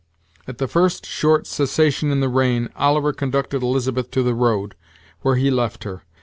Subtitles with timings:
[0.47, 4.73] At the first short cessation in the rain, Oliver conducted Elizabeth to the road,
[5.21, 6.01] where he left her.